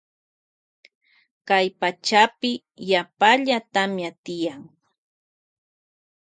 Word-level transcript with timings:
Kay 1.47 1.67
pachapi 1.79 2.51
tiyan 2.61 2.87
yapalla 2.91 3.57
tamia. 3.73 4.53